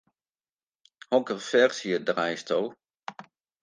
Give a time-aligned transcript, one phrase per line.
[1.11, 2.61] Hokker ferzje draaisto?